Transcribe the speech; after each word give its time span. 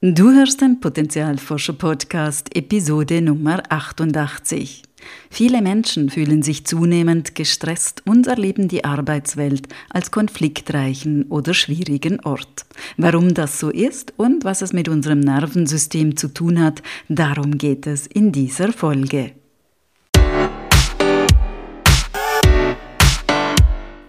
Du 0.00 0.30
hörst 0.30 0.60
den 0.60 0.78
Potenzialforscher 0.78 1.72
Podcast 1.72 2.54
Episode 2.54 3.20
Nummer 3.20 3.64
88. 3.68 4.84
Viele 5.28 5.60
Menschen 5.60 6.08
fühlen 6.08 6.44
sich 6.44 6.64
zunehmend 6.64 7.34
gestresst 7.34 8.04
und 8.06 8.28
erleben 8.28 8.68
die 8.68 8.84
Arbeitswelt 8.84 9.66
als 9.90 10.12
konfliktreichen 10.12 11.24
oder 11.24 11.52
schwierigen 11.52 12.20
Ort. 12.20 12.64
Warum 12.96 13.34
das 13.34 13.58
so 13.58 13.70
ist 13.70 14.14
und 14.16 14.44
was 14.44 14.62
es 14.62 14.72
mit 14.72 14.88
unserem 14.88 15.18
Nervensystem 15.18 16.16
zu 16.16 16.28
tun 16.28 16.62
hat, 16.62 16.80
darum 17.08 17.58
geht 17.58 17.88
es 17.88 18.06
in 18.06 18.30
dieser 18.30 18.72
Folge. 18.72 19.32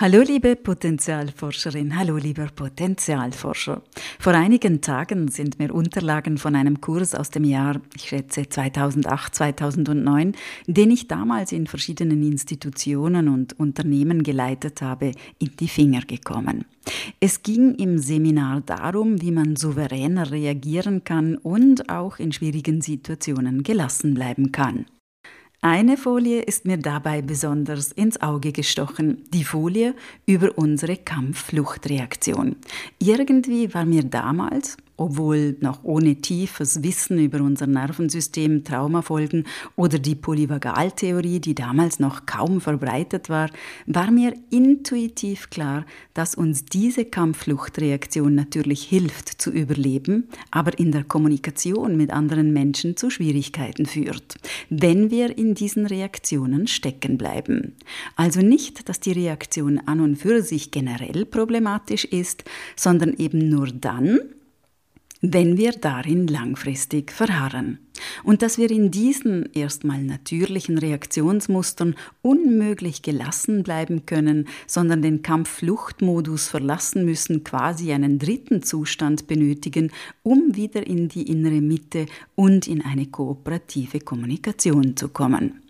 Hallo 0.00 0.20
liebe 0.20 0.54
Potenzialforscherin, 0.54 1.98
hallo 1.98 2.18
lieber 2.18 2.46
Potenzialforscher. 2.54 3.82
Vor 4.20 4.32
einigen 4.32 4.80
Tagen 4.80 5.26
sind 5.26 5.58
mir 5.58 5.74
Unterlagen 5.74 6.38
von 6.38 6.54
einem 6.54 6.80
Kurs 6.80 7.16
aus 7.16 7.30
dem 7.30 7.42
Jahr, 7.42 7.80
ich 7.96 8.04
schätze 8.04 8.48
2008, 8.48 9.34
2009, 9.34 10.36
den 10.68 10.92
ich 10.92 11.08
damals 11.08 11.50
in 11.50 11.66
verschiedenen 11.66 12.22
Institutionen 12.22 13.28
und 13.28 13.58
Unternehmen 13.58 14.22
geleitet 14.22 14.82
habe, 14.82 15.10
in 15.40 15.56
die 15.58 15.66
Finger 15.66 16.02
gekommen. 16.02 16.64
Es 17.18 17.42
ging 17.42 17.74
im 17.74 17.98
Seminar 17.98 18.60
darum, 18.60 19.20
wie 19.20 19.32
man 19.32 19.56
souveräner 19.56 20.30
reagieren 20.30 21.02
kann 21.02 21.38
und 21.38 21.90
auch 21.90 22.20
in 22.20 22.30
schwierigen 22.30 22.82
Situationen 22.82 23.64
gelassen 23.64 24.14
bleiben 24.14 24.52
kann. 24.52 24.86
Eine 25.60 25.96
Folie 25.96 26.42
ist 26.42 26.66
mir 26.66 26.78
dabei 26.78 27.20
besonders 27.20 27.90
ins 27.90 28.22
Auge 28.22 28.52
gestochen, 28.52 29.24
die 29.34 29.42
Folie 29.42 29.96
über 30.24 30.56
unsere 30.56 30.96
Kampffluchtreaktion. 30.96 32.54
Irgendwie 33.00 33.74
war 33.74 33.84
mir 33.84 34.04
damals, 34.04 34.76
obwohl 34.98 35.56
noch 35.60 35.84
ohne 35.84 36.16
tiefes 36.16 36.82
Wissen 36.82 37.18
über 37.18 37.40
unser 37.40 37.66
Nervensystem, 37.66 38.64
Traumafolgen 38.64 39.44
oder 39.76 39.98
die 39.98 40.16
Polyvagaltheorie, 40.16 41.40
die 41.40 41.54
damals 41.54 42.00
noch 42.00 42.26
kaum 42.26 42.60
verbreitet 42.60 43.30
war, 43.30 43.48
war 43.86 44.10
mir 44.10 44.34
intuitiv 44.50 45.50
klar, 45.50 45.86
dass 46.14 46.34
uns 46.34 46.64
diese 46.64 47.04
Kampffluchtreaktion 47.04 48.34
natürlich 48.34 48.82
hilft 48.82 49.40
zu 49.40 49.50
überleben, 49.50 50.28
aber 50.50 50.78
in 50.78 50.90
der 50.90 51.04
Kommunikation 51.04 51.96
mit 51.96 52.12
anderen 52.12 52.52
Menschen 52.52 52.96
zu 52.96 53.08
Schwierigkeiten 53.08 53.86
führt, 53.86 54.34
wenn 54.68 55.10
wir 55.10 55.38
in 55.38 55.54
diesen 55.54 55.86
Reaktionen 55.86 56.66
stecken 56.66 57.16
bleiben. 57.16 57.76
Also 58.16 58.40
nicht, 58.40 58.88
dass 58.88 58.98
die 58.98 59.12
Reaktion 59.12 59.78
an 59.86 60.00
und 60.00 60.16
für 60.16 60.42
sich 60.42 60.72
generell 60.72 61.24
problematisch 61.24 62.04
ist, 62.04 62.42
sondern 62.74 63.14
eben 63.14 63.48
nur 63.48 63.68
dann, 63.68 64.18
wenn 65.20 65.56
wir 65.56 65.72
darin 65.72 66.26
langfristig 66.26 67.12
verharren. 67.12 67.78
Und 68.22 68.42
dass 68.42 68.58
wir 68.58 68.70
in 68.70 68.90
diesen 68.90 69.52
erstmal 69.52 70.02
natürlichen 70.02 70.78
Reaktionsmustern 70.78 71.96
unmöglich 72.22 73.02
gelassen 73.02 73.64
bleiben 73.64 74.06
können, 74.06 74.46
sondern 74.66 75.02
den 75.02 75.22
Kampf-Flucht-Modus 75.22 76.48
verlassen 76.48 77.04
müssen, 77.04 77.42
quasi 77.42 77.92
einen 77.92 78.18
dritten 78.18 78.62
Zustand 78.62 79.26
benötigen, 79.26 79.90
um 80.22 80.54
wieder 80.54 80.86
in 80.86 81.08
die 81.08 81.28
innere 81.28 81.60
Mitte 81.60 82.06
und 82.36 82.68
in 82.68 82.84
eine 82.84 83.06
kooperative 83.06 84.00
Kommunikation 84.00 84.96
zu 84.96 85.08
kommen. 85.08 85.62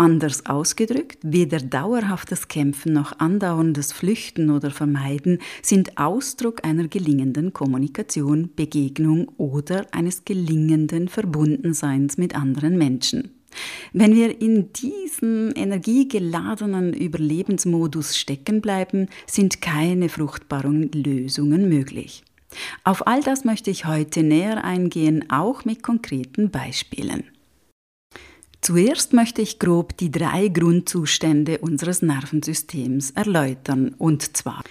Anders 0.00 0.46
ausgedrückt, 0.46 1.18
weder 1.20 1.58
dauerhaftes 1.58 2.48
Kämpfen 2.48 2.94
noch 2.94 3.18
andauerndes 3.18 3.92
Flüchten 3.92 4.48
oder 4.48 4.70
Vermeiden 4.70 5.40
sind 5.60 5.98
Ausdruck 5.98 6.64
einer 6.64 6.88
gelingenden 6.88 7.52
Kommunikation, 7.52 8.48
Begegnung 8.56 9.28
oder 9.36 9.84
eines 9.92 10.24
gelingenden 10.24 11.08
Verbundenseins 11.08 12.16
mit 12.16 12.34
anderen 12.34 12.78
Menschen. 12.78 13.32
Wenn 13.92 14.14
wir 14.14 14.40
in 14.40 14.72
diesem 14.72 15.52
energiegeladenen 15.54 16.94
Überlebensmodus 16.94 18.16
stecken 18.16 18.62
bleiben, 18.62 19.06
sind 19.26 19.60
keine 19.60 20.08
fruchtbaren 20.08 20.90
Lösungen 20.92 21.68
möglich. 21.68 22.24
Auf 22.84 23.06
all 23.06 23.20
das 23.22 23.44
möchte 23.44 23.70
ich 23.70 23.84
heute 23.84 24.22
näher 24.22 24.64
eingehen, 24.64 25.30
auch 25.30 25.66
mit 25.66 25.82
konkreten 25.82 26.50
Beispielen. 26.50 27.24
Zuerst 28.60 29.12
möchte 29.12 29.40
ich 29.42 29.58
grob 29.58 29.96
die 29.96 30.10
drei 30.10 30.48
Grundzustände 30.48 31.58
unseres 31.58 32.02
Nervensystems 32.02 33.12
erläutern, 33.12 33.94
und 33.96 34.36
zwar 34.36 34.62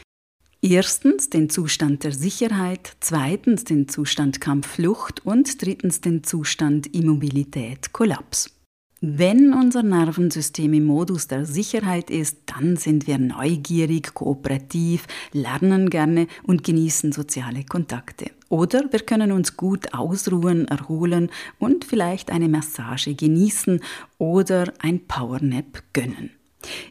Erstens 0.62 1.30
den 1.30 1.50
Zustand 1.50 2.04
der 2.04 2.12
Sicherheit, 2.12 2.98
zweitens 3.00 3.64
den 3.64 3.88
Zustand 3.88 4.42
Kampfflucht 4.42 5.26
und 5.26 5.62
drittens 5.62 6.02
den 6.02 6.26
Zustand 6.26 6.94
Immobilität 6.94 7.94
Kollaps. 7.94 8.59
Wenn 9.02 9.54
unser 9.54 9.82
Nervensystem 9.82 10.74
im 10.74 10.84
Modus 10.84 11.28
der 11.28 11.46
Sicherheit 11.46 12.10
ist, 12.10 12.40
dann 12.48 12.76
sind 12.76 13.08
wir 13.08 13.18
neugierig, 13.18 14.14
kooperativ, 14.14 15.08
lernen 15.32 15.90
gerne 15.90 16.28
und 16.44 16.66
genießen 16.66 17.14
soziale 17.14 17.64
Kontakte. 17.64 18.32
Oder 18.50 18.92
wir 18.92 19.00
können 19.00 19.32
uns 19.32 19.56
gut 19.56 19.94
ausruhen, 19.94 20.68
erholen 20.68 21.32
und 21.60 21.86
vielleicht 21.86 22.30
eine 22.30 22.50
Massage 22.50 23.16
genießen 23.16 23.80
oder 24.18 24.74
ein 24.80 25.08
Powernap 25.08 25.82
gönnen. 25.94 26.32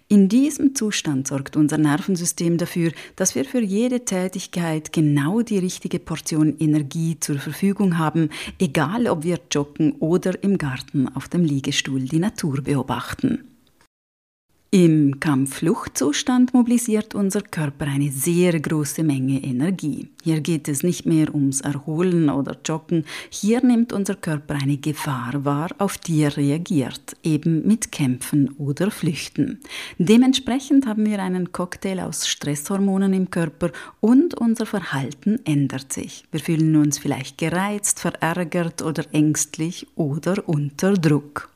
In 0.09 0.29
diesem 0.29 0.75
Zustand 0.75 1.29
sorgt 1.29 1.57
unser 1.57 1.77
Nervensystem 1.77 2.57
dafür, 2.57 2.93
dass 3.17 3.35
wir 3.35 3.45
für 3.45 3.61
jede 3.61 4.05
Tätigkeit 4.05 4.93
genau 4.93 5.43
die 5.43 5.59
richtige 5.59 5.99
Portion 5.99 6.57
Energie 6.59 7.19
zur 7.21 7.39
Verfügung 7.39 7.99
haben, 7.99 8.31
egal 8.59 9.07
ob 9.07 9.25
wir 9.25 9.39
joggen 9.53 9.93
oder 10.01 10.43
im 10.43 10.57
Garten 10.57 11.09
auf 11.15 11.29
dem 11.29 11.45
Liegestuhl 11.45 12.01
die 12.01 12.19
Natur 12.19 12.63
beobachten. 12.63 13.45
Im 14.71 15.19
Kampffluchtzustand 15.19 16.53
mobilisiert 16.53 17.15
unser 17.15 17.41
Körper 17.41 17.87
eine 17.87 18.13
sehr 18.13 18.61
große 18.61 19.03
Menge 19.03 19.43
Energie. 19.43 20.11
Hier 20.23 20.43
geht 20.43 20.69
es 20.69 20.83
nicht 20.83 21.07
mehr 21.07 21.35
ums 21.35 21.63
Erholen 21.63 22.29
oder 22.29 22.55
Joggen, 22.63 23.07
hier 23.31 23.65
nimmt 23.65 23.95
unser 23.95 24.15
Körper 24.15 24.57
eine 24.57 24.77
Gefahr 24.77 25.43
wahr, 25.47 25.71
auf 25.79 25.97
die 25.97 26.21
er 26.21 26.37
reagiert, 26.37 27.17
eben 27.23 27.67
mit 27.67 27.93
Kämpfen 27.93 28.51
oder 28.59 28.91
Flüchten. 28.91 29.61
Dementsprechend 29.97 30.87
haben 30.87 31.07
wir 31.07 31.23
einen 31.23 31.51
Cocktail 31.51 32.01
aus 32.01 32.29
Stresshormonen 32.29 33.15
im 33.15 33.31
Körper 33.31 33.71
und 34.01 34.35
unser 34.35 34.67
Verhalten 34.67 35.41
ändert 35.47 35.95
sich. 35.95 36.25
Wir 36.31 36.41
fühlen 36.41 36.77
uns 36.77 36.99
vielleicht 36.99 37.39
gereizt, 37.39 38.01
verärgert 38.01 38.83
oder 38.83 39.05
ängstlich 39.15 39.87
oder 39.95 40.47
unter 40.47 40.93
Druck. 40.93 41.49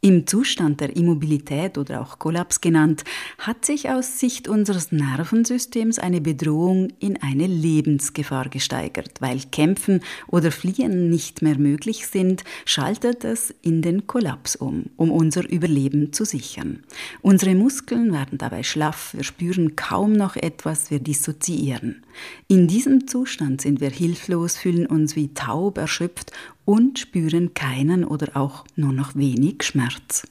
Im 0.00 0.28
Zustand 0.28 0.80
der 0.80 0.94
Immobilität 0.94 1.76
oder 1.76 2.00
auch 2.00 2.20
Kollaps 2.20 2.60
genannt, 2.60 3.02
hat 3.36 3.64
sich 3.64 3.90
aus 3.90 4.20
Sicht 4.20 4.46
unseres 4.46 4.92
Nervensystems 4.92 5.98
eine 5.98 6.20
Bedrohung 6.20 6.92
in 7.00 7.20
eine 7.20 7.48
Lebensgefahr 7.48 8.48
gesteigert. 8.48 9.20
Weil 9.20 9.40
Kämpfen 9.50 10.00
oder 10.28 10.52
Fliehen 10.52 11.10
nicht 11.10 11.42
mehr 11.42 11.58
möglich 11.58 12.06
sind, 12.06 12.44
schaltet 12.64 13.24
es 13.24 13.52
in 13.60 13.82
den 13.82 14.06
Kollaps 14.06 14.54
um, 14.54 14.84
um 14.96 15.10
unser 15.10 15.48
Überleben 15.50 16.12
zu 16.12 16.24
sichern. 16.24 16.84
Unsere 17.20 17.56
Muskeln 17.56 18.12
werden 18.12 18.38
dabei 18.38 18.62
schlaff, 18.62 19.14
wir 19.14 19.24
spüren 19.24 19.74
kaum 19.74 20.12
noch 20.12 20.36
etwas, 20.36 20.92
wir 20.92 21.00
dissoziieren. 21.00 22.04
In 22.46 22.68
diesem 22.68 23.08
Zustand 23.08 23.62
sind 23.62 23.80
wir 23.80 23.90
hilflos, 23.90 24.56
fühlen 24.56 24.86
uns 24.86 25.16
wie 25.16 25.34
taub, 25.34 25.76
erschöpft 25.76 26.30
und 26.68 26.98
spüren 26.98 27.54
keinen 27.54 28.04
oder 28.04 28.36
auch 28.36 28.66
nur 28.76 28.92
noch 28.92 29.16
wenig 29.16 29.62
Schmerz. 29.62 30.28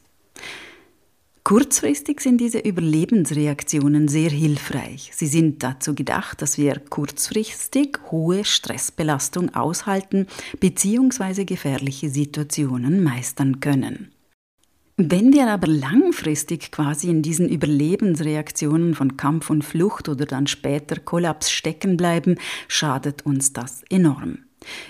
Kurzfristig 1.43 2.21
sind 2.21 2.37
diese 2.37 2.59
Überlebensreaktionen 2.59 4.07
sehr 4.07 4.29
hilfreich. 4.29 5.09
Sie 5.15 5.25
sind 5.25 5.63
dazu 5.63 5.95
gedacht, 5.95 6.43
dass 6.43 6.59
wir 6.59 6.79
kurzfristig 6.79 7.97
hohe 8.11 8.45
Stressbelastung 8.45 9.55
aushalten 9.55 10.27
bzw. 10.59 11.45
gefährliche 11.45 12.09
Situationen 12.11 13.01
meistern 13.01 13.59
können. 13.59 14.11
Wenn 14.95 15.33
wir 15.33 15.47
aber 15.47 15.67
langfristig 15.67 16.71
quasi 16.71 17.09
in 17.09 17.23
diesen 17.23 17.49
Überlebensreaktionen 17.49 18.93
von 18.93 19.17
Kampf 19.17 19.49
und 19.49 19.63
Flucht 19.63 20.07
oder 20.07 20.27
dann 20.27 20.45
später 20.45 20.99
Kollaps 20.99 21.49
stecken 21.49 21.97
bleiben, 21.97 22.35
schadet 22.67 23.25
uns 23.25 23.53
das 23.53 23.81
enorm. 23.89 24.46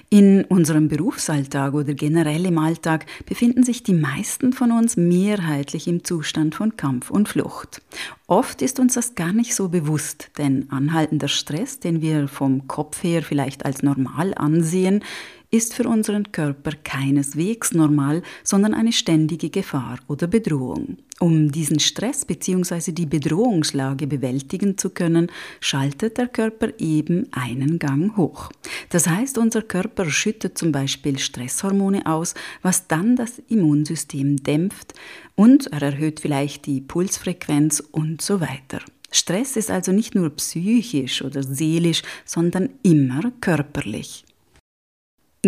In 0.09 0.45
unserem 0.45 0.87
Berufsalltag 0.87 1.73
oder 1.73 1.93
generell 1.93 2.45
im 2.45 2.57
Alltag 2.57 3.05
befinden 3.25 3.63
sich 3.63 3.83
die 3.83 3.93
meisten 3.93 4.53
von 4.53 4.71
uns 4.71 4.97
mehrheitlich 4.97 5.87
im 5.87 6.03
Zustand 6.03 6.55
von 6.55 6.77
Kampf 6.77 7.11
und 7.11 7.27
Flucht. 7.27 7.81
Oft 8.27 8.61
ist 8.61 8.79
uns 8.79 8.93
das 8.93 9.15
gar 9.15 9.33
nicht 9.33 9.55
so 9.55 9.69
bewusst, 9.69 10.31
denn 10.37 10.69
anhaltender 10.69 11.27
Stress, 11.27 11.79
den 11.79 12.01
wir 12.01 12.27
vom 12.27 12.67
Kopf 12.67 13.03
her 13.03 13.23
vielleicht 13.23 13.65
als 13.65 13.83
normal 13.83 14.33
ansehen, 14.35 15.03
ist 15.49 15.73
für 15.73 15.87
unseren 15.87 16.31
Körper 16.31 16.71
keineswegs 16.83 17.73
normal, 17.73 18.21
sondern 18.43 18.73
eine 18.73 18.91
ständige 18.91 19.49
Gefahr 19.49 19.99
oder 20.07 20.27
Bedrohung. 20.27 20.97
Um 21.19 21.51
diesen 21.51 21.79
Stress 21.79 22.25
bzw. 22.25 22.91
die 22.91 23.05
Bedrohungslage 23.05 24.05
bewältigen 24.05 24.77
zu 24.77 24.91
können, 24.91 25.31
schaltet 25.59 26.17
der 26.17 26.27
Körper 26.27 26.69
eben 26.77 27.27
einen 27.31 27.79
Gang 27.79 28.15
hoch. 28.17 28.51
Das 28.89 29.07
heißt, 29.07 29.37
unser 29.37 29.63
Körper 29.63 30.09
schüttet 30.09 30.57
zum 30.57 30.71
Beispiel 30.71 31.17
Stresshormone 31.17 32.05
aus, 32.05 32.35
was 32.61 32.87
dann 32.87 33.15
das 33.15 33.41
Immunsystem 33.47 34.37
dämpft 34.37 34.93
und 35.35 35.67
er 35.67 35.81
erhöht 35.81 36.19
vielleicht 36.19 36.65
die 36.65 36.81
Pulsfrequenz 36.81 37.81
und 37.91 38.21
so 38.21 38.41
weiter. 38.41 38.81
Stress 39.09 39.55
ist 39.55 39.71
also 39.71 39.91
nicht 39.91 40.13
nur 40.13 40.29
psychisch 40.31 41.23
oder 41.23 41.41
seelisch, 41.41 42.03
sondern 42.25 42.69
immer 42.83 43.31
körperlich. 43.39 44.26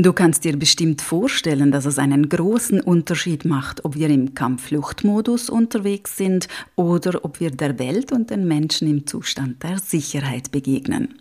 Du 0.01 0.13
kannst 0.13 0.45
dir 0.45 0.57
bestimmt 0.57 1.01
vorstellen, 1.01 1.73
dass 1.73 1.85
es 1.85 1.99
einen 1.99 2.29
großen 2.29 2.79
Unterschied 2.79 3.43
macht, 3.43 3.83
ob 3.83 3.95
wir 3.95 4.09
im 4.09 4.33
Kampffluchtmodus 4.33 5.49
unterwegs 5.49 6.15
sind 6.15 6.47
oder 6.77 7.25
ob 7.25 7.41
wir 7.41 7.51
der 7.51 7.79
Welt 7.79 8.13
und 8.13 8.29
den 8.29 8.47
Menschen 8.47 8.89
im 8.89 9.05
Zustand 9.05 9.61
der 9.61 9.77
Sicherheit 9.77 10.51
begegnen. 10.51 11.15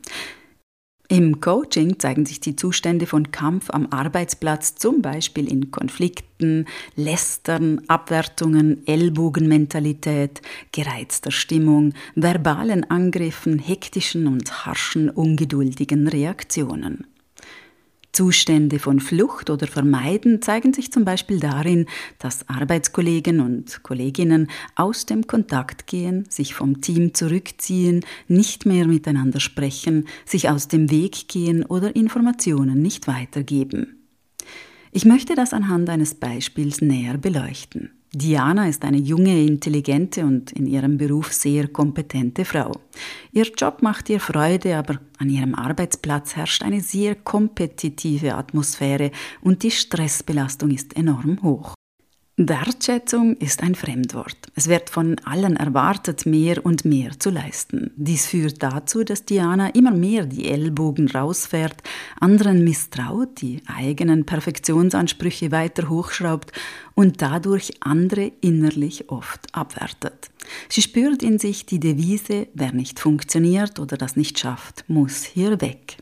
Im 1.09 1.41
Coaching 1.41 1.99
zeigen 1.99 2.25
sich 2.25 2.39
die 2.39 2.55
Zustände 2.55 3.07
von 3.07 3.33
Kampf 3.33 3.69
am 3.71 3.89
Arbeitsplatz 3.91 4.77
zum 4.77 5.03
Beispiel 5.03 5.51
in 5.51 5.73
Konflikten, 5.73 6.67
Lästern, 6.95 7.81
Abwertungen, 7.89 8.87
Ellbogenmentalität, 8.87 10.41
gereizter 10.71 11.33
Stimmung, 11.33 11.95
verbalen 12.15 12.89
Angriffen, 12.89 13.59
hektischen 13.59 14.29
und 14.29 14.67
harschen, 14.67 15.11
ungeduldigen 15.11 16.07
Reaktionen. 16.07 17.09
Zustände 18.19 18.81
von 18.81 18.99
Flucht 18.99 19.49
oder 19.49 19.69
Vermeiden 19.69 20.43
zeigen 20.43 20.75
sich 20.75 20.91
zum 20.91 21.05
Beispiel 21.05 21.39
darin, 21.39 21.87
dass 22.19 22.49
Arbeitskollegen 22.49 23.39
und 23.39 23.85
Kolleginnen 23.85 24.51
aus 24.75 25.07
dem 25.07 25.29
Kontakt 25.29 25.87
gehen, 25.87 26.25
sich 26.29 26.53
vom 26.53 26.81
Team 26.81 27.15
zurückziehen, 27.15 28.05
nicht 28.27 28.67
mehr 28.67 28.89
miteinander 28.89 29.39
sprechen, 29.39 30.09
sich 30.25 30.51
aus 30.51 30.67
dem 30.67 30.91
Weg 30.91 31.29
gehen 31.29 31.65
oder 31.65 31.95
Informationen 31.95 32.83
nicht 32.83 33.07
weitergeben. 33.07 34.09
Ich 34.91 35.05
möchte 35.05 35.37
das 35.37 35.53
anhand 35.53 35.89
eines 35.89 36.17
Beispiels 36.17 36.81
näher 36.81 37.19
beleuchten. 37.19 37.98
Diana 38.13 38.69
ist 38.69 38.85
eine 38.85 38.97
junge, 38.97 39.45
intelligente 39.45 40.25
und 40.25 40.53
in 40.53 40.67
ihrem 40.67 40.97
Beruf 40.97 41.33
sehr 41.33 41.69
kompetente 41.69 42.45
Frau. 42.45 42.73
Ihr 43.33 43.47
Job 43.57 43.83
macht 43.83 44.09
ihr 44.09 44.21
Freude, 44.21 44.77
aber 44.77 44.99
an 45.19 45.29
ihrem 45.29 45.55
Arbeitsplatz 45.55 46.35
herrscht 46.35 46.63
eine 46.63 46.81
sehr 46.81 47.15
kompetitive 47.17 48.35
Atmosphäre 48.35 49.11
und 49.43 49.63
die 49.63 49.71
Stressbelastung 49.71 50.71
ist 50.71 50.97
enorm 50.97 51.43
hoch. 51.43 51.78
Wertschätzung 52.41 53.37
ist 53.39 53.65
ein 53.65 53.75
Fremdwort. 53.75 54.37
Es 54.55 54.69
wird 54.69 54.91
von 54.91 55.17
allen 55.25 55.57
erwartet, 55.57 56.25
mehr 56.25 56.65
und 56.65 56.85
mehr 56.85 57.19
zu 57.19 57.31
leisten. 57.31 57.91
Dies 57.97 58.27
führt 58.27 58.63
dazu, 58.63 59.03
dass 59.03 59.25
Diana 59.25 59.71
immer 59.71 59.91
mehr 59.91 60.25
die 60.25 60.49
Ellbogen 60.49 61.11
rausfährt, 61.11 61.83
anderen 62.21 62.63
misstraut, 62.63 63.41
die 63.41 63.61
eigenen 63.67 64.25
Perfektionsansprüche 64.25 65.51
weiter 65.51 65.89
hochschraubt 65.89 66.53
und 66.95 67.23
dadurch 67.23 67.73
andere 67.81 68.31
innerlich 68.41 69.11
oft 69.11 69.53
abwertet. 69.53 70.31
Sie 70.69 70.83
spürt 70.83 71.25
in 71.25 71.41
sich 71.41 71.67
die 71.67 71.81
Devise, 71.81 72.47
wer 72.55 72.73
nicht 72.73 73.01
funktioniert 73.01 73.81
oder 73.81 73.97
das 73.97 74.15
nicht 74.15 74.39
schafft, 74.39 74.85
muss 74.87 75.25
hier 75.25 75.61
weg. 75.61 75.97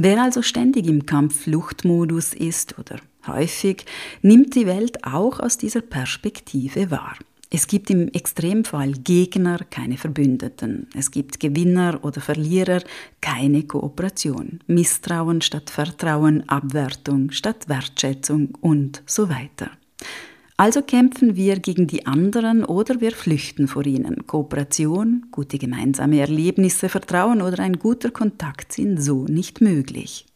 Wer 0.00 0.22
also 0.22 0.42
ständig 0.42 0.86
im 0.86 1.06
Kampf-Fluchtmodus 1.06 2.32
ist 2.32 2.78
oder 2.78 3.00
häufig, 3.26 3.84
nimmt 4.22 4.54
die 4.54 4.68
Welt 4.68 5.02
auch 5.02 5.40
aus 5.40 5.58
dieser 5.58 5.80
Perspektive 5.80 6.92
wahr. 6.92 7.16
Es 7.50 7.66
gibt 7.66 7.90
im 7.90 8.06
Extremfall 8.06 8.92
Gegner, 8.92 9.58
keine 9.70 9.96
Verbündeten. 9.96 10.86
Es 10.96 11.10
gibt 11.10 11.40
Gewinner 11.40 11.98
oder 12.02 12.20
Verlierer, 12.20 12.80
keine 13.20 13.64
Kooperation. 13.64 14.60
Misstrauen 14.68 15.40
statt 15.40 15.68
Vertrauen, 15.68 16.48
Abwertung 16.48 17.32
statt 17.32 17.68
Wertschätzung 17.68 18.54
und 18.60 19.02
so 19.04 19.28
weiter. 19.28 19.72
Also 20.60 20.82
kämpfen 20.82 21.36
wir 21.36 21.60
gegen 21.60 21.86
die 21.86 22.06
anderen 22.06 22.64
oder 22.64 23.00
wir 23.00 23.12
flüchten 23.12 23.68
vor 23.68 23.86
ihnen. 23.86 24.26
Kooperation, 24.26 25.26
gute 25.30 25.56
gemeinsame 25.56 26.18
Erlebnisse, 26.18 26.88
Vertrauen 26.88 27.42
oder 27.42 27.60
ein 27.60 27.78
guter 27.78 28.10
Kontakt 28.10 28.72
sind 28.72 29.00
so 29.00 29.24
nicht 29.26 29.60
möglich. 29.60 30.27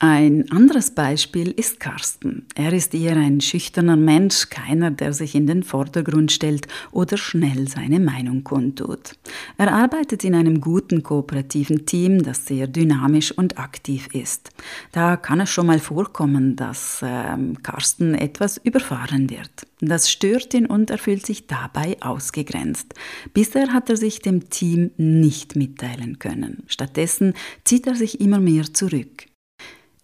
Ein 0.00 0.48
anderes 0.52 0.92
Beispiel 0.92 1.50
ist 1.50 1.80
Carsten. 1.80 2.46
Er 2.54 2.72
ist 2.72 2.94
eher 2.94 3.16
ein 3.16 3.40
schüchterner 3.40 3.96
Mensch, 3.96 4.48
keiner, 4.48 4.92
der 4.92 5.12
sich 5.12 5.34
in 5.34 5.48
den 5.48 5.64
Vordergrund 5.64 6.30
stellt 6.30 6.68
oder 6.92 7.16
schnell 7.16 7.66
seine 7.66 7.98
Meinung 7.98 8.44
kundtut. 8.44 9.16
Er 9.56 9.72
arbeitet 9.72 10.22
in 10.22 10.36
einem 10.36 10.60
guten 10.60 11.02
kooperativen 11.02 11.84
Team, 11.84 12.22
das 12.22 12.46
sehr 12.46 12.68
dynamisch 12.68 13.32
und 13.32 13.58
aktiv 13.58 14.06
ist. 14.14 14.50
Da 14.92 15.16
kann 15.16 15.40
es 15.40 15.50
schon 15.50 15.66
mal 15.66 15.80
vorkommen, 15.80 16.54
dass 16.54 17.02
äh, 17.02 17.36
Carsten 17.64 18.14
etwas 18.14 18.56
überfahren 18.58 19.28
wird. 19.30 19.66
Das 19.80 20.12
stört 20.12 20.54
ihn 20.54 20.66
und 20.66 20.90
er 20.90 20.98
fühlt 20.98 21.26
sich 21.26 21.48
dabei 21.48 21.96
ausgegrenzt. 22.00 22.94
Bisher 23.34 23.72
hat 23.72 23.90
er 23.90 23.96
sich 23.96 24.20
dem 24.20 24.48
Team 24.48 24.92
nicht 24.96 25.56
mitteilen 25.56 26.20
können. 26.20 26.62
Stattdessen 26.68 27.34
zieht 27.64 27.88
er 27.88 27.96
sich 27.96 28.20
immer 28.20 28.38
mehr 28.38 28.72
zurück. 28.72 29.27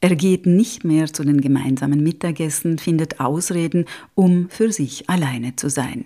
Er 0.04 0.16
geht 0.16 0.44
nicht 0.44 0.84
mehr 0.84 1.10
zu 1.10 1.24
den 1.24 1.40
gemeinsamen 1.40 2.02
Mittagessen, 2.02 2.76
findet 2.76 3.20
Ausreden, 3.20 3.86
um 4.14 4.50
für 4.50 4.70
sich 4.70 5.08
alleine 5.08 5.56
zu 5.56 5.70
sein. 5.70 6.04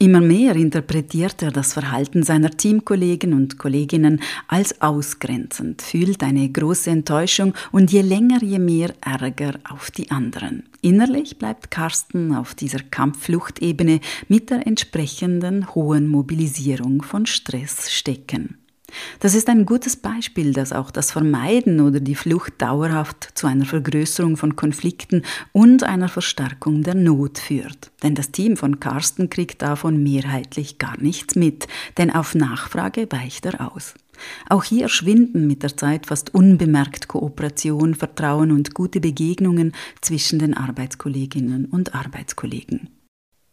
Immer 0.00 0.20
mehr 0.20 0.56
interpretiert 0.56 1.40
er 1.40 1.52
das 1.52 1.72
Verhalten 1.72 2.24
seiner 2.24 2.50
Teamkollegen 2.50 3.32
und 3.32 3.58
Kolleginnen 3.58 4.20
als 4.48 4.82
ausgrenzend, 4.82 5.82
fühlt 5.82 6.24
eine 6.24 6.48
große 6.48 6.90
Enttäuschung 6.90 7.54
und 7.70 7.92
je 7.92 8.00
länger, 8.00 8.42
je 8.42 8.58
mehr 8.58 8.92
Ärger 9.00 9.60
auf 9.70 9.92
die 9.92 10.10
anderen. 10.10 10.64
Innerlich 10.82 11.38
bleibt 11.38 11.70
Carsten 11.70 12.34
auf 12.34 12.56
dieser 12.56 12.80
Kampffluchtebene 12.80 14.00
mit 14.26 14.50
der 14.50 14.66
entsprechenden 14.66 15.76
hohen 15.76 16.08
Mobilisierung 16.08 17.02
von 17.02 17.24
Stress 17.24 17.92
stecken. 17.92 18.58
Das 19.18 19.34
ist 19.34 19.48
ein 19.48 19.66
gutes 19.66 19.96
Beispiel, 19.96 20.52
dass 20.52 20.72
auch 20.72 20.90
das 20.90 21.10
Vermeiden 21.10 21.80
oder 21.80 22.00
die 22.00 22.14
Flucht 22.14 22.54
dauerhaft 22.58 23.30
zu 23.34 23.46
einer 23.46 23.64
Vergrößerung 23.64 24.36
von 24.36 24.56
Konflikten 24.56 25.22
und 25.52 25.82
einer 25.82 26.08
Verstärkung 26.08 26.82
der 26.82 26.94
Not 26.94 27.38
führt. 27.38 27.90
Denn 28.02 28.14
das 28.14 28.30
Team 28.30 28.56
von 28.56 28.78
Carsten 28.78 29.28
kriegt 29.28 29.62
davon 29.62 30.02
mehrheitlich 30.02 30.78
gar 30.78 31.00
nichts 31.00 31.34
mit, 31.34 31.66
denn 31.98 32.10
auf 32.10 32.34
Nachfrage 32.34 33.08
weicht 33.10 33.46
er 33.46 33.72
aus. 33.74 33.94
Auch 34.48 34.64
hier 34.64 34.88
schwinden 34.88 35.46
mit 35.46 35.62
der 35.62 35.76
Zeit 35.76 36.06
fast 36.06 36.34
unbemerkt 36.34 37.08
Kooperation, 37.08 37.94
Vertrauen 37.94 38.50
und 38.50 38.74
gute 38.74 39.00
Begegnungen 39.00 39.72
zwischen 40.00 40.38
den 40.38 40.54
Arbeitskolleginnen 40.54 41.66
und 41.66 41.94
Arbeitskollegen. 41.94 42.95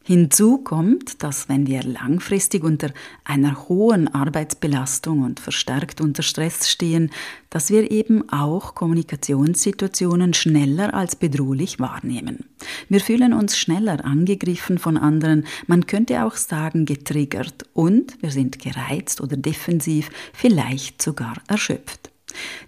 Hinzu 0.05 0.57
kommt, 0.57 1.23
dass 1.23 1.47
wenn 1.47 1.65
wir 1.65 1.81
langfristig 1.81 2.65
unter 2.65 2.91
einer 3.23 3.69
hohen 3.69 4.13
Arbeitsbelastung 4.13 5.23
und 5.23 5.39
verstärkt 5.39 6.01
unter 6.01 6.23
Stress 6.23 6.69
stehen, 6.69 7.09
dass 7.49 7.69
wir 7.69 7.89
eben 7.89 8.27
auch 8.29 8.75
Kommunikationssituationen 8.75 10.33
schneller 10.33 10.93
als 10.93 11.15
bedrohlich 11.15 11.79
wahrnehmen. 11.79 12.43
Wir 12.89 12.99
fühlen 12.99 13.31
uns 13.31 13.57
schneller 13.57 14.03
angegriffen 14.03 14.77
von 14.77 14.97
anderen, 14.97 15.45
man 15.67 15.87
könnte 15.87 16.25
auch 16.25 16.35
sagen 16.35 16.85
getriggert 16.85 17.65
und 17.73 18.21
wir 18.21 18.31
sind 18.31 18.59
gereizt 18.59 19.21
oder 19.21 19.37
defensiv, 19.37 20.09
vielleicht 20.33 21.01
sogar 21.01 21.35
erschöpft. 21.47 22.12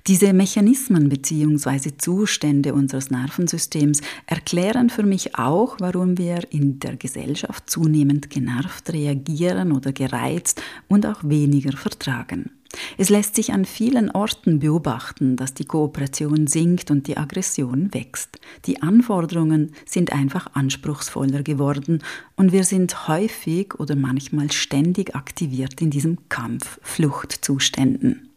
Diese 0.07 0.33
Mechanismen 0.33 1.09
bzw. 1.09 1.97
Zustände 1.97 2.73
unseres 2.73 3.09
Nervensystems 3.09 4.01
erklären 4.27 4.89
für 4.89 5.03
mich 5.03 5.37
auch, 5.37 5.77
warum 5.79 6.17
wir 6.17 6.39
in 6.51 6.79
der 6.79 6.95
Gesellschaft 6.95 7.69
zunehmend 7.69 8.29
genervt 8.29 8.93
reagieren 8.93 9.71
oder 9.71 9.91
gereizt 9.91 10.61
und 10.87 11.05
auch 11.05 11.23
weniger 11.23 11.75
vertragen. 11.75 12.51
Es 12.97 13.09
lässt 13.09 13.35
sich 13.35 13.53
an 13.53 13.65
vielen 13.65 14.11
Orten 14.11 14.59
beobachten, 14.59 15.35
dass 15.35 15.53
die 15.53 15.65
Kooperation 15.65 16.47
sinkt 16.47 16.91
und 16.91 17.07
die 17.07 17.17
Aggression 17.17 17.93
wächst. 17.93 18.39
Die 18.65 18.81
Anforderungen 18.81 19.71
sind 19.85 20.11
einfach 20.11 20.47
anspruchsvoller 20.53 21.43
geworden 21.43 22.03
und 22.35 22.51
wir 22.51 22.63
sind 22.63 23.07
häufig 23.07 23.79
oder 23.79 23.95
manchmal 23.95 24.51
ständig 24.51 25.15
aktiviert 25.15 25.81
in 25.81 25.89
diesem 25.89 26.17
Kampf-Fluchtzuständen. 26.29 28.29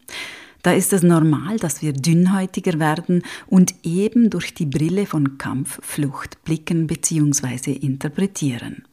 Da 0.61 0.73
ist 0.73 0.91
es 0.91 1.03
normal, 1.03 1.57
dass 1.57 1.81
wir 1.81 1.93
dünnhäutiger 1.93 2.79
werden 2.79 3.23
und 3.47 3.73
eben 3.83 4.29
durch 4.29 4.53
die 4.53 4.65
Brille 4.65 5.05
von 5.05 5.37
Kampf, 5.37 5.79
Flucht 5.81 6.43
blicken 6.43 6.87
bzw. 6.87 7.71
interpretieren. 7.71 8.83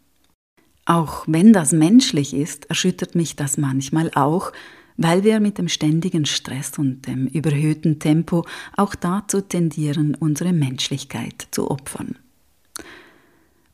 Auch 0.85 1.25
wenn 1.26 1.52
das 1.52 1.73
menschlich 1.73 2.32
ist, 2.32 2.66
erschüttert 2.66 3.16
mich 3.16 3.35
das 3.35 3.58
manchmal 3.58 4.12
auch, 4.14 4.52
weil 4.96 5.25
wir 5.25 5.40
mit 5.40 5.58
dem 5.58 5.68
ständigen 5.68 6.25
Stress 6.25 6.78
und 6.78 7.06
dem 7.06 7.26
überhöhten 7.26 7.99
Tempo 7.99 8.46
auch 8.76 8.94
dazu 8.94 9.40
tendieren, 9.40 10.14
unsere 10.14 10.52
Menschlichkeit 10.52 11.49
zu 11.50 11.70
opfern. 11.70 12.16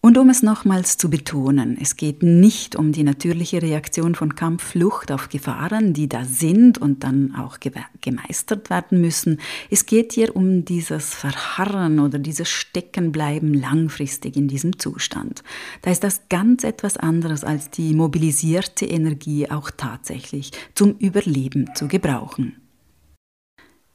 Und 0.05 0.19
um 0.19 0.31
es 0.31 0.43
nochmals 0.43 0.97
zu 0.97 1.11
betonen, 1.11 1.79
es 1.81 1.97
geht 1.97 2.25
nicht 2.25 2.75
um 2.75 2.91
die 2.91 3.05
natürliche 3.05 3.63
Reaktion 3.63 4.17
von 4.17 4.35
Kampfflucht 4.35 5.13
auf 5.13 5.29
Gefahren, 5.29 5.93
die 5.93 6.09
da 6.09 6.25
sind 6.25 6.77
und 6.77 7.05
dann 7.05 7.37
auch 7.37 7.59
gemeistert 8.01 8.69
werden 8.69 9.01
müssen. 9.01 9.39
Es 9.71 9.87
geht 9.87 10.13
hier 10.13 10.35
um 10.35 10.65
dieses 10.65 11.15
Verharren 11.15 12.01
oder 12.01 12.19
dieses 12.19 12.49
Steckenbleiben 12.49 13.55
langfristig 13.55 14.37
in 14.37 14.49
diesem 14.49 14.77
Zustand. 14.81 15.45
Da 15.83 15.93
ist 15.93 16.03
das 16.03 16.23
ganz 16.29 16.65
etwas 16.65 16.97
anderes 16.97 17.45
als 17.45 17.71
die 17.71 17.95
mobilisierte 17.95 18.87
Energie 18.87 19.49
auch 19.53 19.71
tatsächlich 19.71 20.51
zum 20.75 20.97
Überleben 20.99 21.71
zu 21.77 21.87
gebrauchen. 21.87 22.57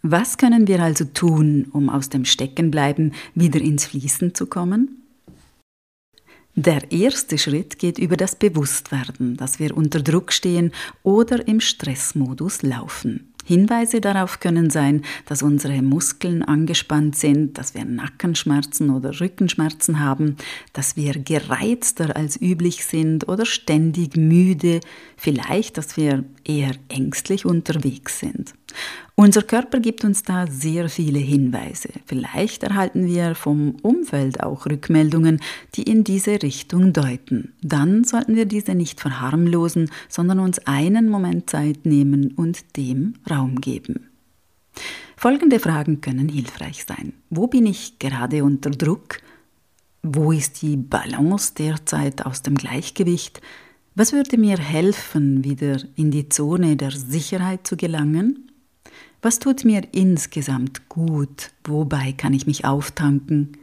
Was 0.04 0.38
können 0.38 0.70
wir 0.70 0.82
also 0.82 1.04
tun, 1.04 1.68
um 1.74 1.90
aus 1.90 2.08
dem 2.08 2.24
Steckenbleiben 2.24 3.14
wieder 3.36 3.60
ins 3.60 3.88
Fließen 3.88 4.34
zu 4.34 4.46
kommen? 4.46 5.04
Der 6.60 6.92
erste 6.92 7.38
Schritt 7.38 7.78
geht 7.78 8.00
über 8.00 8.18
das 8.18 8.36
Bewusstwerden, 8.36 9.38
dass 9.38 9.60
wir 9.60 9.78
unter 9.78 10.02
Druck 10.02 10.34
stehen 10.34 10.72
oder 11.04 11.48
im 11.48 11.60
Stressmodus 11.60 12.64
laufen. 12.64 13.32
Hinweise 13.46 14.02
darauf 14.02 14.40
können 14.40 14.72
sein, 14.72 15.04
dass 15.28 15.44
unsere 15.44 15.84
Muskeln 15.84 16.42
angespannt 16.42 17.16
sind, 17.16 17.60
dass 17.60 17.76
wir 17.76 17.86
Nackenschmerzen 17.86 18.90
oder 18.90 19.22
Rückenschmerzen 19.22 20.00
haben, 20.00 20.36
dass 20.74 20.96
wir 20.96 21.20
gereizter 21.20 22.16
als 22.16 22.42
üblich 22.42 22.86
sind 22.86 23.28
oder 23.28 23.46
ständig 23.46 24.18
müde, 24.18 24.80
vielleicht, 25.16 25.78
dass 25.78 25.96
wir 25.96 26.24
eher 26.44 26.72
ängstlich 26.90 27.46
unterwegs 27.46 28.20
sind. 28.20 28.56
Unser 29.16 29.42
Körper 29.42 29.80
gibt 29.80 30.04
uns 30.04 30.24
da 30.24 30.46
sehr 30.48 30.90
viele 30.90 31.20
Hinweise. 31.20 31.90
Vielleicht 32.06 32.64
erhalten 32.64 33.08
wir 33.08 33.34
vom 33.34 33.76
Umfeld 33.82 34.44
auch 34.44 34.68
Rückmeldungen, 34.68 35.40
die 35.76 35.84
in 35.84 36.04
diese 36.04 36.44
Richtung 36.44 36.94
deuten. 36.94 37.54
Dann 37.64 38.04
sollten 38.04 38.36
wir 38.36 38.46
diese 38.46 38.76
nicht 38.76 39.02
verharmlosen, 39.02 39.90
sondern 40.08 40.40
uns 40.40 40.60
einen 40.68 41.10
Moment 41.10 41.50
Zeit 41.50 41.86
nehmen 41.86 42.34
und 42.34 42.78
dem 42.78 43.16
Raum 43.30 43.60
geben. 43.60 44.10
Folgende 45.16 45.60
Fragen 45.60 46.00
können 46.02 46.30
hilfreich 46.30 46.86
sein. 46.88 47.14
Wo 47.32 47.48
bin 47.48 47.66
ich 47.66 47.98
gerade 47.98 48.44
unter 48.44 48.70
Druck? 48.70 49.20
Wo 50.04 50.32
ist 50.32 50.62
die 50.62 50.78
Balance 50.78 51.56
derzeit 51.58 52.24
aus 52.24 52.44
dem 52.44 52.54
Gleichgewicht? 52.54 53.42
Was 53.96 54.14
würde 54.14 54.38
mir 54.38 54.60
helfen, 54.60 55.44
wieder 55.44 55.80
in 55.96 56.12
die 56.12 56.30
Zone 56.30 56.76
der 56.76 56.92
Sicherheit 56.92 57.66
zu 57.66 57.76
gelangen? 57.78 58.52
Was 59.22 59.40
tut 59.40 59.66
mir 59.66 59.82
insgesamt 59.94 60.90
gut? 60.90 61.52
Wobei 61.64 62.14
kann 62.14 62.34
ich 62.34 62.48
mich 62.48 62.66
auftanken? 62.66 63.58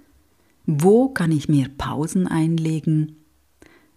Wo 0.67 1.09
kann 1.09 1.33
ich 1.33 1.49
mir 1.49 1.69
Pausen 1.69 2.27
einlegen? 2.27 3.17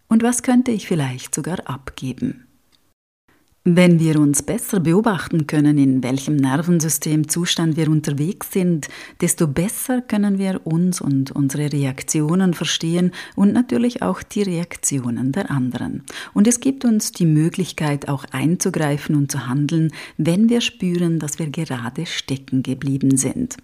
Und 0.07 0.23
was 0.23 0.43
könnte 0.43 0.71
ich 0.71 0.87
vielleicht 0.87 1.33
sogar 1.33 1.69
abgeben? 1.69 2.46
Wenn 3.69 3.99
wir 3.99 4.17
uns 4.17 4.43
besser 4.43 4.79
beobachten 4.79 5.45
können, 5.45 5.77
in 5.77 6.01
welchem 6.01 6.37
Nervensystemzustand 6.37 7.75
wir 7.75 7.89
unterwegs 7.89 8.53
sind, 8.53 8.87
desto 9.19 9.45
besser 9.45 9.99
können 9.99 10.37
wir 10.37 10.65
uns 10.65 11.01
und 11.01 11.31
unsere 11.31 11.73
Reaktionen 11.73 12.53
verstehen 12.53 13.11
und 13.35 13.51
natürlich 13.51 14.01
auch 14.01 14.23
die 14.23 14.43
Reaktionen 14.43 15.33
der 15.33 15.51
anderen. 15.51 16.05
Und 16.33 16.47
es 16.47 16.61
gibt 16.61 16.85
uns 16.85 17.11
die 17.11 17.25
Möglichkeit 17.25 18.07
auch 18.07 18.23
einzugreifen 18.31 19.17
und 19.17 19.33
zu 19.33 19.47
handeln, 19.49 19.91
wenn 20.15 20.47
wir 20.47 20.61
spüren, 20.61 21.19
dass 21.19 21.37
wir 21.37 21.49
gerade 21.49 22.05
stecken 22.05 22.63
geblieben 22.63 23.17
sind. 23.17 23.57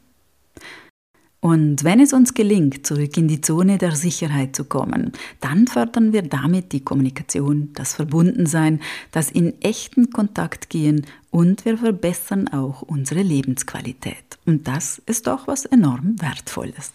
Und 1.43 1.83
wenn 1.83 1.99
es 1.99 2.13
uns 2.13 2.35
gelingt, 2.35 2.87
zurück 2.87 3.17
in 3.17 3.27
die 3.27 3.41
Zone 3.41 3.77
der 3.77 3.97
Sicherheit 3.97 4.55
zu 4.55 4.63
kommen, 4.63 5.11
dann 5.41 5.67
fördern 5.67 6.13
wir 6.13 6.21
damit 6.21 6.71
die 6.71 6.85
Kommunikation, 6.85 7.71
das 7.73 7.95
Verbundensein, 7.95 8.79
das 9.11 9.29
in 9.29 9.61
echten 9.61 10.09
Kontakt 10.09 10.69
gehen 10.69 11.05
und 11.31 11.65
wir 11.65 11.77
verbessern 11.77 12.47
auch 12.47 12.81
unsere 12.81 13.23
Lebensqualität. 13.23 14.23
Und 14.45 14.69
das 14.69 15.01
ist 15.05 15.27
doch 15.27 15.45
was 15.45 15.65
enorm 15.65 16.15
Wertvolles. 16.21 16.93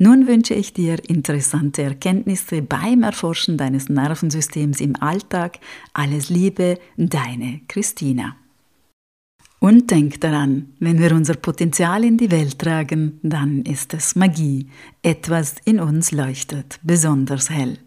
Nun 0.00 0.28
wünsche 0.28 0.54
ich 0.54 0.72
dir 0.72 0.96
interessante 1.08 1.82
Erkenntnisse 1.82 2.62
beim 2.62 3.02
Erforschen 3.02 3.56
deines 3.56 3.88
Nervensystems 3.88 4.80
im 4.80 4.94
Alltag. 4.94 5.58
Alles 5.92 6.30
Liebe, 6.30 6.78
deine 6.96 7.60
Christina. 7.66 8.36
Und 9.58 9.90
denk 9.90 10.20
daran, 10.20 10.68
wenn 10.78 11.00
wir 11.00 11.10
unser 11.12 11.34
Potenzial 11.34 12.04
in 12.04 12.16
die 12.16 12.30
Welt 12.30 12.60
tragen, 12.60 13.18
dann 13.24 13.62
ist 13.62 13.92
es 13.92 14.14
Magie. 14.14 14.68
Etwas 15.02 15.56
in 15.64 15.80
uns 15.80 16.12
leuchtet 16.12 16.78
besonders 16.84 17.50
hell. 17.50 17.78